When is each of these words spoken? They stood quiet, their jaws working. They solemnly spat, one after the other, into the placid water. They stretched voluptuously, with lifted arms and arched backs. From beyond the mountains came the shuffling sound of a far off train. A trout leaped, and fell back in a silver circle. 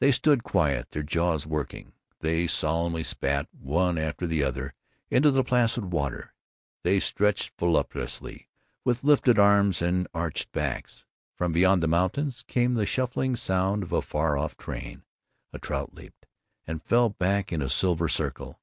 They 0.00 0.12
stood 0.12 0.44
quiet, 0.44 0.90
their 0.90 1.02
jaws 1.02 1.46
working. 1.46 1.94
They 2.20 2.46
solemnly 2.46 3.02
spat, 3.02 3.48
one 3.54 3.96
after 3.96 4.26
the 4.26 4.42
other, 4.44 4.74
into 5.08 5.30
the 5.30 5.42
placid 5.42 5.86
water. 5.94 6.34
They 6.82 7.00
stretched 7.00 7.58
voluptuously, 7.58 8.50
with 8.84 9.02
lifted 9.02 9.38
arms 9.38 9.80
and 9.80 10.08
arched 10.12 10.52
backs. 10.52 11.06
From 11.38 11.52
beyond 11.52 11.82
the 11.82 11.88
mountains 11.88 12.42
came 12.42 12.74
the 12.74 12.84
shuffling 12.84 13.34
sound 13.34 13.82
of 13.82 13.92
a 13.92 14.02
far 14.02 14.36
off 14.36 14.58
train. 14.58 15.04
A 15.54 15.58
trout 15.58 15.94
leaped, 15.94 16.26
and 16.66 16.82
fell 16.84 17.08
back 17.08 17.50
in 17.50 17.62
a 17.62 17.70
silver 17.70 18.10
circle. 18.10 18.60